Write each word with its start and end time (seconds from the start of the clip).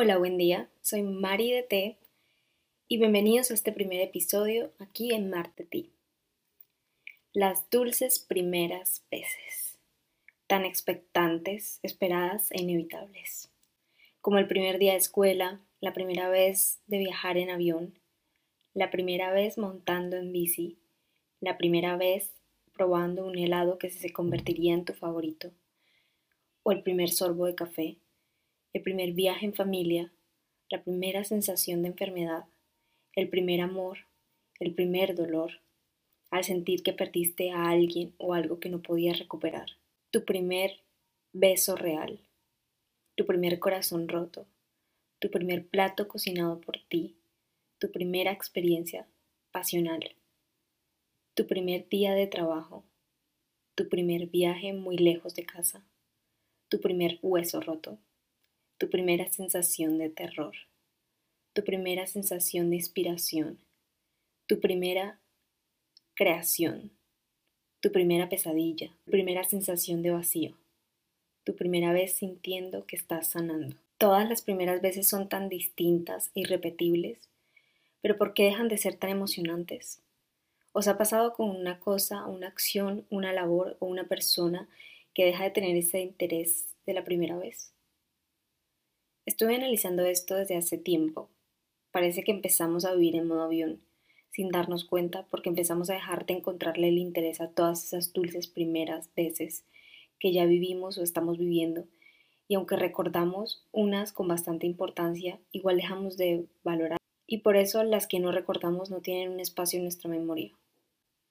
Hola, 0.00 0.16
buen 0.16 0.38
día. 0.38 0.70
Soy 0.80 1.02
Mari 1.02 1.50
de 1.50 1.64
T 1.64 1.98
y 2.86 2.98
bienvenidos 2.98 3.50
a 3.50 3.54
este 3.54 3.72
primer 3.72 4.00
episodio 4.00 4.70
aquí 4.78 5.12
en 5.12 5.28
Marte 5.28 5.64
Ti. 5.64 5.90
Las 7.32 7.68
dulces 7.68 8.20
primeras 8.20 9.04
veces, 9.10 9.76
tan 10.46 10.64
expectantes, 10.64 11.80
esperadas 11.82 12.52
e 12.52 12.62
inevitables, 12.62 13.50
como 14.20 14.38
el 14.38 14.46
primer 14.46 14.78
día 14.78 14.92
de 14.92 14.98
escuela, 14.98 15.60
la 15.80 15.92
primera 15.92 16.28
vez 16.28 16.78
de 16.86 16.98
viajar 16.98 17.36
en 17.36 17.50
avión, 17.50 17.98
la 18.74 18.92
primera 18.92 19.32
vez 19.32 19.58
montando 19.58 20.16
en 20.16 20.30
bici, 20.30 20.78
la 21.40 21.58
primera 21.58 21.96
vez 21.96 22.30
probando 22.72 23.26
un 23.26 23.36
helado 23.36 23.78
que 23.78 23.90
se 23.90 24.12
convertiría 24.12 24.74
en 24.74 24.84
tu 24.84 24.92
favorito, 24.92 25.50
o 26.62 26.70
el 26.70 26.84
primer 26.84 27.10
sorbo 27.10 27.46
de 27.46 27.56
café 27.56 27.98
el 28.74 28.82
primer 28.82 29.12
viaje 29.12 29.46
en 29.46 29.54
familia, 29.54 30.12
la 30.68 30.82
primera 30.82 31.24
sensación 31.24 31.82
de 31.82 31.88
enfermedad, 31.88 32.44
el 33.14 33.28
primer 33.28 33.60
amor, 33.60 33.98
el 34.60 34.74
primer 34.74 35.14
dolor, 35.14 35.62
al 36.30 36.44
sentir 36.44 36.82
que 36.82 36.92
perdiste 36.92 37.50
a 37.50 37.70
alguien 37.70 38.14
o 38.18 38.34
algo 38.34 38.60
que 38.60 38.68
no 38.68 38.82
podías 38.82 39.18
recuperar, 39.18 39.70
tu 40.10 40.24
primer 40.24 40.82
beso 41.32 41.76
real, 41.76 42.20
tu 43.16 43.24
primer 43.24 43.58
corazón 43.58 44.08
roto, 44.08 44.46
tu 45.18 45.30
primer 45.30 45.66
plato 45.66 46.06
cocinado 46.06 46.60
por 46.60 46.78
ti, 46.88 47.16
tu 47.78 47.90
primera 47.90 48.32
experiencia 48.32 49.08
pasional, 49.50 50.14
tu 51.34 51.46
primer 51.46 51.88
día 51.88 52.12
de 52.12 52.26
trabajo, 52.26 52.84
tu 53.74 53.88
primer 53.88 54.26
viaje 54.26 54.74
muy 54.74 54.98
lejos 54.98 55.34
de 55.34 55.46
casa, 55.46 55.82
tu 56.68 56.80
primer 56.80 57.18
hueso 57.22 57.60
roto 57.60 57.98
tu 58.78 58.88
primera 58.88 59.28
sensación 59.30 59.98
de 59.98 60.08
terror, 60.08 60.54
tu 61.52 61.64
primera 61.64 62.06
sensación 62.06 62.70
de 62.70 62.76
inspiración, 62.76 63.58
tu 64.46 64.60
primera 64.60 65.18
creación, 66.14 66.92
tu 67.80 67.90
primera 67.90 68.28
pesadilla, 68.28 68.92
tu 69.04 69.10
primera 69.10 69.42
sensación 69.42 70.02
de 70.02 70.12
vacío, 70.12 70.56
tu 71.42 71.56
primera 71.56 71.92
vez 71.92 72.12
sintiendo 72.12 72.86
que 72.86 72.94
estás 72.94 73.30
sanando. 73.30 73.76
Todas 73.98 74.28
las 74.28 74.42
primeras 74.42 74.80
veces 74.80 75.08
son 75.08 75.28
tan 75.28 75.48
distintas 75.48 76.30
e 76.36 76.40
irrepetibles, 76.40 77.18
pero 78.00 78.16
¿por 78.16 78.32
qué 78.32 78.44
dejan 78.44 78.68
de 78.68 78.78
ser 78.78 78.94
tan 78.94 79.10
emocionantes? 79.10 80.00
¿Os 80.70 80.86
ha 80.86 80.96
pasado 80.96 81.32
con 81.32 81.50
una 81.50 81.80
cosa, 81.80 82.26
una 82.26 82.46
acción, 82.46 83.04
una 83.10 83.32
labor 83.32 83.76
o 83.80 83.86
una 83.86 84.04
persona 84.04 84.68
que 85.14 85.24
deja 85.24 85.42
de 85.42 85.50
tener 85.50 85.76
ese 85.76 86.00
interés 86.00 86.76
de 86.86 86.94
la 86.94 87.02
primera 87.02 87.36
vez? 87.36 87.72
Estuve 89.28 89.56
analizando 89.56 90.06
esto 90.06 90.36
desde 90.36 90.56
hace 90.56 90.78
tiempo. 90.78 91.28
Parece 91.90 92.24
que 92.24 92.32
empezamos 92.32 92.86
a 92.86 92.94
vivir 92.94 93.14
en 93.14 93.28
modo 93.28 93.42
avión, 93.42 93.82
sin 94.30 94.48
darnos 94.48 94.86
cuenta 94.86 95.26
porque 95.28 95.50
empezamos 95.50 95.90
a 95.90 95.92
dejar 95.92 96.24
de 96.24 96.32
encontrarle 96.32 96.88
el 96.88 96.96
interés 96.96 97.42
a 97.42 97.50
todas 97.50 97.84
esas 97.84 98.14
dulces 98.14 98.46
primeras 98.46 99.10
veces 99.14 99.66
que 100.18 100.32
ya 100.32 100.46
vivimos 100.46 100.96
o 100.96 101.02
estamos 101.02 101.36
viviendo, 101.36 101.84
y 102.48 102.54
aunque 102.54 102.76
recordamos 102.76 103.66
unas 103.70 104.14
con 104.14 104.28
bastante 104.28 104.66
importancia, 104.66 105.38
igual 105.52 105.76
dejamos 105.76 106.16
de 106.16 106.46
valorar, 106.64 106.96
y 107.26 107.40
por 107.40 107.58
eso 107.58 107.84
las 107.84 108.06
que 108.06 108.20
no 108.20 108.32
recordamos 108.32 108.88
no 108.90 109.02
tienen 109.02 109.30
un 109.30 109.40
espacio 109.40 109.76
en 109.76 109.82
nuestra 109.82 110.08
memoria. 110.08 110.52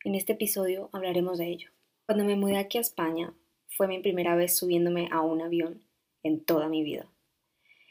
En 0.04 0.14
este 0.14 0.34
episodio 0.34 0.92
hablaremos 0.94 1.40
de 1.40 1.48
ello. 1.48 1.72
Cuando 2.06 2.26
me 2.26 2.36
mudé 2.36 2.58
aquí 2.58 2.78
a 2.78 2.82
España, 2.82 3.34
fue 3.76 3.88
mi 3.88 3.98
primera 3.98 4.36
vez 4.36 4.56
subiéndome 4.56 5.10
a 5.12 5.22
un 5.22 5.42
avión 5.42 5.82
en 6.22 6.46
toda 6.46 6.70
mi 6.70 6.84
vida. 6.84 7.10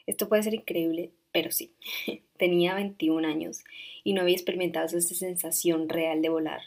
Esto 0.06 0.28
puede 0.28 0.42
ser 0.42 0.54
increíble, 0.54 1.10
pero 1.32 1.50
sí, 1.50 1.74
tenía 2.38 2.74
21 2.74 3.26
años 3.26 3.64
y 4.04 4.12
no 4.12 4.22
había 4.22 4.34
experimentado 4.34 4.86
esa 4.86 5.14
sensación 5.14 5.88
real 5.88 6.22
de 6.22 6.28
volar. 6.28 6.60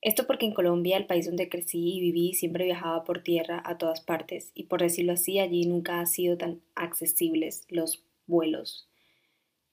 Esto 0.00 0.26
porque 0.26 0.44
en 0.44 0.52
Colombia, 0.52 0.98
el 0.98 1.06
país 1.06 1.24
donde 1.24 1.48
crecí 1.48 1.96
y 1.96 2.00
viví, 2.00 2.34
siempre 2.34 2.66
viajaba 2.66 3.04
por 3.04 3.22
tierra 3.22 3.62
a 3.64 3.78
todas 3.78 4.02
partes 4.02 4.50
y 4.54 4.64
por 4.64 4.82
decirlo 4.82 5.12
así, 5.12 5.38
allí 5.38 5.64
nunca 5.64 5.98
han 5.98 6.06
sido 6.06 6.36
tan 6.36 6.60
accesibles 6.74 7.64
los 7.70 8.04
vuelos 8.26 8.86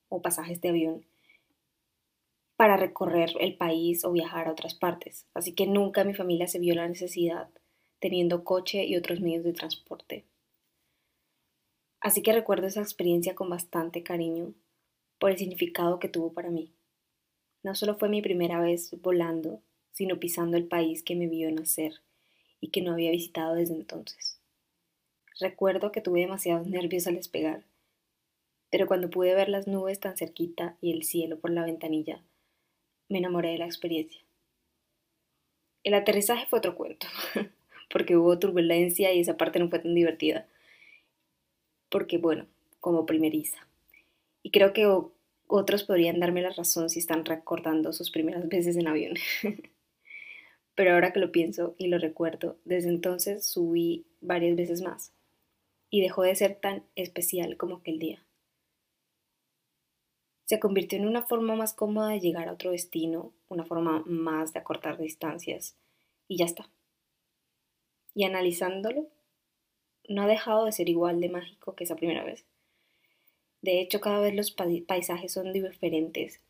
o 0.07 0.21
pasajes 0.21 0.61
de 0.61 0.69
avión 0.69 1.05
para 2.55 2.77
recorrer 2.77 3.31
el 3.39 3.55
país 3.57 4.05
o 4.05 4.11
viajar 4.11 4.47
a 4.47 4.51
otras 4.51 4.75
partes. 4.75 5.25
Así 5.33 5.53
que 5.53 5.67
nunca 5.67 6.03
mi 6.03 6.13
familia 6.13 6.47
se 6.47 6.59
vio 6.59 6.75
la 6.75 6.87
necesidad 6.87 7.49
teniendo 7.99 8.43
coche 8.43 8.85
y 8.85 8.95
otros 8.95 9.19
medios 9.19 9.43
de 9.43 9.53
transporte. 9.53 10.25
Así 12.01 12.23
que 12.23 12.33
recuerdo 12.33 12.65
esa 12.65 12.81
experiencia 12.81 13.35
con 13.35 13.49
bastante 13.49 14.01
cariño 14.01 14.55
por 15.19 15.29
el 15.29 15.37
significado 15.37 15.99
que 15.99 16.09
tuvo 16.09 16.33
para 16.33 16.49
mí. 16.49 16.71
No 17.61 17.75
solo 17.75 17.95
fue 17.95 18.09
mi 18.09 18.23
primera 18.23 18.59
vez 18.59 18.89
volando, 19.01 19.61
sino 19.91 20.19
pisando 20.19 20.57
el 20.57 20.65
país 20.65 21.03
que 21.03 21.15
me 21.15 21.27
vio 21.27 21.51
nacer 21.51 22.01
y 22.59 22.69
que 22.69 22.81
no 22.81 22.93
había 22.93 23.11
visitado 23.11 23.53
desde 23.53 23.75
entonces. 23.75 24.39
Recuerdo 25.39 25.91
que 25.91 26.01
tuve 26.01 26.21
demasiados 26.21 26.65
nervios 26.65 27.05
al 27.05 27.15
despegar, 27.15 27.63
pero 28.71 28.87
cuando 28.87 29.11
pude 29.11 29.35
ver 29.35 29.49
las 29.49 29.67
nubes 29.67 29.99
tan 29.99 30.17
cerquita 30.17 30.77
y 30.81 30.93
el 30.93 31.03
cielo 31.03 31.39
por 31.39 31.51
la 31.51 31.65
ventanilla, 31.65 32.23
me 33.09 33.19
enamoré 33.19 33.49
de 33.51 33.57
la 33.59 33.65
experiencia. 33.65 34.21
El 35.83 35.93
aterrizaje 35.93 36.47
fue 36.47 36.59
otro 36.59 36.75
cuento, 36.75 37.05
porque 37.91 38.17
hubo 38.17 38.39
turbulencia 38.39 39.13
y 39.13 39.19
esa 39.19 39.37
parte 39.37 39.59
no 39.59 39.69
fue 39.69 39.79
tan 39.79 39.93
divertida 39.93 40.47
porque, 41.91 42.17
bueno, 42.17 42.47
como 42.79 43.05
primeriza. 43.05 43.67
Y 44.41 44.49
creo 44.49 44.73
que 44.73 44.87
otros 45.47 45.83
podrían 45.83 46.19
darme 46.19 46.41
la 46.41 46.49
razón 46.49 46.89
si 46.89 46.99
están 46.99 47.25
recordando 47.25 47.93
sus 47.93 48.09
primeras 48.09 48.47
veces 48.49 48.77
en 48.77 48.87
avión. 48.87 49.15
Pero 50.75 50.93
ahora 50.93 51.13
que 51.13 51.19
lo 51.19 51.31
pienso 51.31 51.75
y 51.77 51.87
lo 51.87 51.99
recuerdo, 51.99 52.57
desde 52.65 52.89
entonces 52.89 53.45
subí 53.45 54.05
varias 54.21 54.55
veces 54.55 54.81
más 54.81 55.13
y 55.89 56.01
dejó 56.01 56.23
de 56.23 56.33
ser 56.33 56.55
tan 56.55 56.85
especial 56.95 57.57
como 57.57 57.77
aquel 57.77 57.99
día. 57.99 58.25
Se 60.45 60.59
convirtió 60.59 60.97
en 60.97 61.07
una 61.07 61.23
forma 61.23 61.55
más 61.55 61.73
cómoda 61.73 62.09
de 62.09 62.21
llegar 62.21 62.47
a 62.47 62.53
otro 62.53 62.71
destino, 62.71 63.33
una 63.49 63.65
forma 63.65 64.03
más 64.05 64.53
de 64.53 64.59
acortar 64.59 64.97
distancias 64.97 65.75
y 66.27 66.37
ya 66.37 66.45
está. 66.45 66.69
Y 68.13 68.23
analizándolo, 68.23 69.09
no 70.11 70.23
ha 70.23 70.27
dejado 70.27 70.65
de 70.65 70.71
ser 70.71 70.89
igual 70.89 71.19
de 71.21 71.29
mágico 71.29 71.75
que 71.75 71.85
esa 71.85 71.95
primera 71.95 72.23
vez. 72.23 72.45
De 73.61 73.79
hecho, 73.79 74.01
cada 74.01 74.19
vez 74.19 74.33
los 74.33 74.51
paisajes 74.51 75.31
son 75.31 75.53
diferentes 75.53 76.41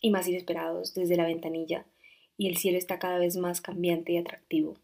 y 0.00 0.10
más 0.10 0.28
inesperados 0.28 0.94
desde 0.94 1.16
la 1.16 1.26
ventanilla 1.26 1.86
y 2.36 2.48
el 2.48 2.56
cielo 2.56 2.78
está 2.78 2.98
cada 2.98 3.18
vez 3.18 3.36
más 3.36 3.60
cambiante 3.60 4.12
y 4.12 4.16
atractivo. 4.16 4.78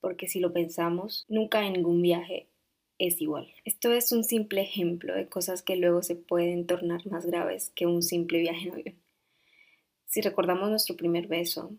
Porque 0.00 0.28
si 0.28 0.40
lo 0.40 0.52
pensamos, 0.52 1.24
nunca 1.28 1.66
en 1.66 1.74
ningún 1.74 2.02
viaje 2.02 2.48
es 2.98 3.20
igual. 3.20 3.48
Esto 3.64 3.92
es 3.92 4.12
un 4.12 4.24
simple 4.24 4.62
ejemplo 4.62 5.14
de 5.14 5.28
cosas 5.28 5.62
que 5.62 5.76
luego 5.76 6.02
se 6.02 6.14
pueden 6.14 6.66
tornar 6.66 7.06
más 7.06 7.26
graves 7.26 7.70
que 7.74 7.86
un 7.86 8.02
simple 8.02 8.38
viaje 8.38 8.68
en 8.68 8.72
avión. 8.72 8.94
Si 10.06 10.20
recordamos 10.20 10.70
nuestro 10.70 10.96
primer 10.96 11.26
beso, 11.26 11.72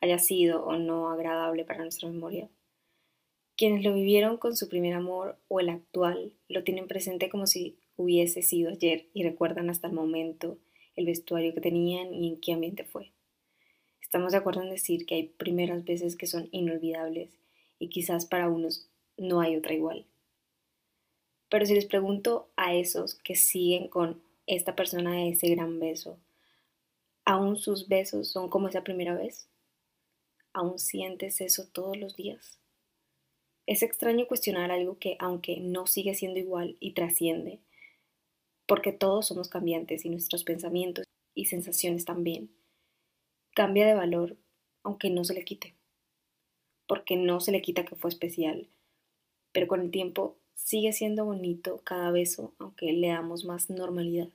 haya 0.00 0.18
sido 0.18 0.64
o 0.64 0.76
no 0.76 1.10
agradable 1.10 1.64
para 1.64 1.82
nuestra 1.82 2.08
memoria, 2.08 2.48
quienes 3.56 3.82
lo 3.82 3.94
vivieron 3.94 4.36
con 4.36 4.56
su 4.56 4.68
primer 4.68 4.92
amor 4.92 5.36
o 5.48 5.60
el 5.60 5.70
actual 5.70 6.32
lo 6.48 6.62
tienen 6.62 6.86
presente 6.86 7.30
como 7.30 7.46
si 7.46 7.76
hubiese 7.96 8.42
sido 8.42 8.70
ayer 8.70 9.06
y 9.14 9.22
recuerdan 9.22 9.70
hasta 9.70 9.88
el 9.88 9.94
momento 9.94 10.58
el 10.94 11.06
vestuario 11.06 11.54
que 11.54 11.60
tenían 11.60 12.12
y 12.14 12.28
en 12.28 12.40
qué 12.40 12.52
ambiente 12.52 12.84
fue. 12.84 13.12
Estamos 14.02 14.32
de 14.32 14.38
acuerdo 14.38 14.62
en 14.62 14.70
decir 14.70 15.06
que 15.06 15.14
hay 15.14 15.22
primeras 15.24 15.84
veces 15.84 16.16
que 16.16 16.26
son 16.26 16.48
inolvidables 16.52 17.30
y 17.78 17.88
quizás 17.88 18.26
para 18.26 18.48
unos 18.48 18.88
no 19.16 19.40
hay 19.40 19.56
otra 19.56 19.74
igual. 19.74 20.06
Pero 21.48 21.64
si 21.64 21.74
les 21.74 21.86
pregunto 21.86 22.48
a 22.56 22.74
esos 22.74 23.14
que 23.14 23.36
siguen 23.36 23.88
con 23.88 24.20
esta 24.46 24.76
persona 24.76 25.12
de 25.12 25.30
ese 25.30 25.48
gran 25.48 25.80
beso, 25.80 26.18
¿aún 27.24 27.56
sus 27.56 27.88
besos 27.88 28.28
son 28.28 28.48
como 28.48 28.68
esa 28.68 28.84
primera 28.84 29.14
vez? 29.14 29.48
¿Aún 30.52 30.78
sientes 30.78 31.40
eso 31.40 31.66
todos 31.72 31.96
los 31.96 32.16
días? 32.16 32.58
Es 33.66 33.82
extraño 33.82 34.28
cuestionar 34.28 34.70
algo 34.70 34.98
que, 34.98 35.16
aunque 35.18 35.58
no 35.58 35.86
sigue 35.86 36.14
siendo 36.14 36.38
igual 36.38 36.76
y 36.78 36.92
trasciende, 36.92 37.58
porque 38.66 38.92
todos 38.92 39.26
somos 39.26 39.48
cambiantes 39.48 40.04
y 40.04 40.10
nuestros 40.10 40.44
pensamientos 40.44 41.04
y 41.34 41.46
sensaciones 41.46 42.04
también, 42.04 42.50
cambia 43.54 43.86
de 43.86 43.94
valor 43.94 44.36
aunque 44.84 45.10
no 45.10 45.24
se 45.24 45.34
le 45.34 45.44
quite, 45.44 45.74
porque 46.86 47.16
no 47.16 47.40
se 47.40 47.50
le 47.50 47.60
quita 47.60 47.84
que 47.84 47.96
fue 47.96 48.08
especial, 48.08 48.68
pero 49.50 49.66
con 49.66 49.80
el 49.80 49.90
tiempo 49.90 50.36
sigue 50.54 50.92
siendo 50.92 51.24
bonito 51.24 51.80
cada 51.82 52.12
beso 52.12 52.54
aunque 52.58 52.92
le 52.92 53.08
damos 53.08 53.44
más 53.44 53.68
normalidad. 53.68 54.28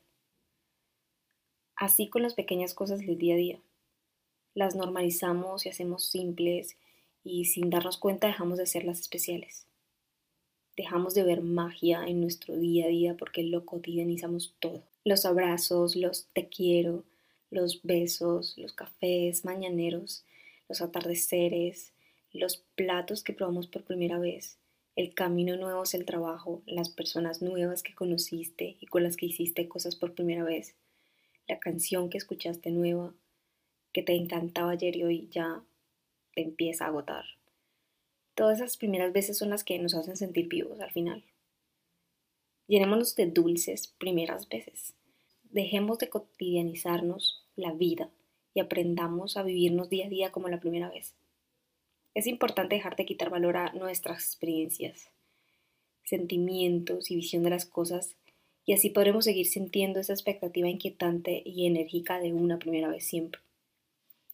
Así 1.78 2.10
con 2.10 2.22
las 2.22 2.34
pequeñas 2.34 2.74
cosas 2.74 3.00
del 3.00 3.18
día 3.18 3.36
a 3.36 3.38
día. 3.38 3.62
Las 4.54 4.76
normalizamos 4.76 5.66
y 5.66 5.70
hacemos 5.70 6.06
simples 6.06 6.78
y 7.24 7.46
sin 7.46 7.70
darnos 7.70 7.98
cuenta 7.98 8.28
dejamos 8.28 8.58
de 8.58 8.66
ser 8.66 8.84
las 8.84 9.00
especiales. 9.00 9.68
Dejamos 10.78 11.14
de 11.14 11.24
ver 11.24 11.42
magia 11.42 12.06
en 12.08 12.22
nuestro 12.22 12.56
día 12.56 12.86
a 12.86 12.90
día 12.90 13.18
porque 13.18 13.44
lo 13.44 13.66
cotidianizamos 13.66 14.56
todo. 14.60 14.84
Los 15.04 15.26
abrazos, 15.26 15.96
los 15.96 16.28
te 16.34 16.48
quiero, 16.48 17.04
los 17.50 17.82
besos, 17.84 18.58
los 18.58 18.74
cafés 18.74 19.46
mañaneros, 19.46 20.24
los 20.70 20.82
atardeceres, 20.82 21.94
los 22.32 22.58
platos 22.76 23.24
que 23.24 23.34
probamos 23.34 23.68
por 23.68 23.84
primera 23.84 24.18
vez, 24.18 24.58
el 24.96 25.14
camino 25.14 25.58
nuevo 25.58 25.84
el 25.94 26.06
trabajo, 26.06 26.62
las 26.66 26.90
personas 26.90 27.42
nuevas 27.42 27.84
que 27.84 27.94
conociste 27.94 28.78
y 28.80 28.86
con 28.88 29.04
las 29.04 29.18
que 29.18 29.26
hiciste 29.26 29.68
cosas 29.68 29.96
por 29.96 30.14
primera 30.14 30.44
vez, 30.44 30.76
la 31.48 31.60
canción 31.60 32.10
que 32.10 32.18
escuchaste 32.18 32.72
nueva, 32.72 33.14
que 33.92 34.04
te 34.04 34.16
encantaba 34.16 34.72
ayer 34.72 34.96
y 34.96 35.04
hoy 35.04 35.28
ya 35.30 35.64
te 36.34 36.42
empieza 36.42 36.86
a 36.86 36.88
agotar. 36.90 37.26
Todas 38.36 38.60
esas 38.60 38.78
primeras 38.78 39.14
veces 39.14 39.38
son 39.38 39.50
las 39.50 39.64
que 39.64 39.78
nos 39.80 39.94
hacen 39.94 40.18
sentir 40.18 40.48
vivos 40.48 40.80
al 40.80 40.92
final. 40.92 41.24
Llenémonos 42.68 43.16
de 43.16 43.28
dulces 43.28 43.88
primeras 43.98 44.48
veces. 44.48 44.94
Dejemos 45.44 46.00
de 46.00 46.10
cotidianizarnos 46.10 47.46
la 47.56 47.74
vida 47.74 48.10
y 48.54 48.62
aprendamos 48.62 49.36
a 49.36 49.44
vivirnos 49.44 49.90
día 49.90 50.06
a 50.06 50.10
día 50.10 50.32
como 50.32 50.48
la 50.48 50.60
primera 50.60 50.90
vez. 50.90 51.14
Es 52.14 52.28
importante 52.28 52.76
dejar 52.76 52.96
de 52.96 53.06
quitar 53.06 53.30
valor 53.30 53.58
a 53.58 53.74
nuestras 53.74 54.26
experiencias, 54.26 55.10
sentimientos 56.04 57.12
y 57.12 57.16
visión 57.16 57.44
de 57.44 57.50
las 57.50 57.66
cosas 57.66 58.16
y 58.66 58.74
así 58.74 58.90
podremos 58.90 59.26
seguir 59.26 59.48
sintiendo 59.48 60.00
esa 60.00 60.14
expectativa 60.14 60.68
inquietante 60.68 61.42
y 61.46 61.66
enérgica 61.66 62.20
de 62.20 62.34
una 62.34 62.60
primera 62.60 62.90
vez 62.90 63.06
siempre. 63.06 63.42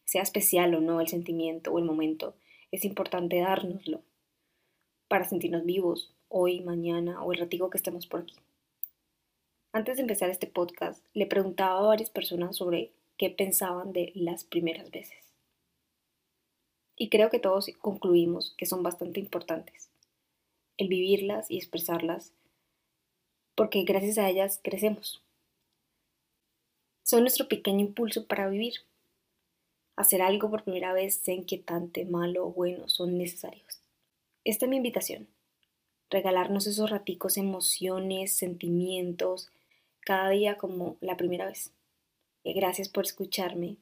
Sea 0.08 0.22
especial 0.22 0.74
o 0.74 0.80
no 0.80 1.02
el 1.02 1.10
sentimiento 1.10 1.74
o 1.74 1.80
el 1.80 1.84
momento, 1.84 2.34
es 2.72 2.86
importante 2.86 3.42
dárnoslo 3.42 4.02
para 5.10 5.26
sentirnos 5.26 5.66
vivos 5.66 6.14
hoy, 6.30 6.62
mañana 6.62 7.22
o 7.24 7.34
el 7.34 7.40
ratigo 7.40 7.70
que 7.70 7.78
estemos 7.78 8.08
por 8.08 8.22
aquí. 8.22 8.36
Antes 9.74 9.98
de 9.98 10.04
empezar 10.04 10.30
este 10.30 10.48
podcast, 10.48 11.06
le 11.14 11.26
preguntaba 11.26 11.80
a 11.80 11.88
varias 11.88 12.10
personas 12.10 12.56
sobre 12.56 12.94
qué 13.18 13.30
pensaban 13.30 13.92
de 13.92 14.14
las 14.16 14.46
primeras 14.46 14.92
veces. 14.92 15.18
Y 16.96 17.10
creo 17.10 17.30
que 17.30 17.40
todos 17.40 17.70
concluimos 17.82 18.56
que 18.58 18.66
son 18.66 18.84
bastante 18.84 19.20
importantes. 19.20 19.90
El 20.78 20.88
vivirlas 20.88 21.52
y 21.52 21.58
expresarlas, 21.58 22.32
porque 23.56 23.84
gracias 23.84 24.18
a 24.20 24.30
ellas 24.30 24.62
crecemos. 24.64 25.22
Son 27.04 27.22
nuestro 27.22 27.50
pequeño 27.50 27.82
impulso 27.82 28.26
para 28.26 28.48
vivir. 28.48 28.76
Hacer 29.98 30.22
algo 30.22 30.50
por 30.50 30.64
primera 30.64 30.94
vez, 30.94 31.16
sea 31.16 31.34
inquietante, 31.34 32.06
malo 32.06 32.48
o 32.48 32.54
bueno, 32.54 32.88
son 32.88 33.18
necesarios. 33.18 33.82
Esta 34.46 34.66
es 34.66 34.70
mi 34.70 34.78
invitación. 34.78 35.28
Regalarnos 36.10 36.68
esos 36.68 36.90
raticos, 36.90 37.36
emociones, 37.36 38.34
sentimientos, 38.34 39.52
cada 40.00 40.30
día 40.30 40.58
como 40.58 40.96
la 41.02 41.18
primera 41.18 41.46
vez. 41.46 41.72
Gracias 42.46 42.88
por 42.88 43.04
escucharme, 43.04 43.76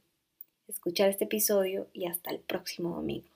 escuchar 0.67 1.09
este 1.09 1.25
episodio 1.25 1.87
y 1.93 2.07
hasta 2.07 2.31
el 2.31 2.39
próximo 2.39 2.95
domingo. 2.95 3.34